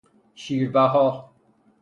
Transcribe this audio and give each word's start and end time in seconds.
شیر 0.35 0.71
بها 0.71 1.31